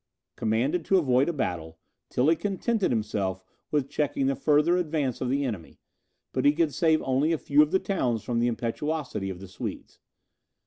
[0.35, 1.77] Commanded to avoid a battle,
[2.09, 5.79] Tilly contented himself with checking the farther advance of the enemy;
[6.33, 9.47] but he could save only a few of the towns from the impetuosity of the
[9.47, 9.99] Swedes.